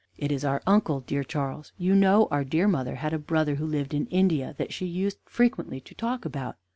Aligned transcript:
"It 0.17 0.31
is 0.31 0.43
our 0.43 0.63
uncle, 0.65 1.01
dear 1.01 1.23
Charles. 1.23 1.73
You 1.77 1.93
know 1.93 2.27
our 2.31 2.43
dear 2.43 2.67
mother 2.67 2.95
had 2.95 3.13
a 3.13 3.19
brother 3.19 3.53
who 3.53 3.67
lived 3.67 3.93
in 3.93 4.07
India 4.07 4.55
that 4.57 4.73
she 4.73 4.87
used 4.87 5.19
frequently 5.27 5.79
to 5.81 5.93
talk 5.93 6.25
about. 6.25 6.55